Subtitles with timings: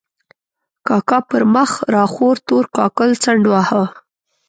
[0.87, 3.83] کاکا پر مخ را خور تور کاکل څنډ واهه.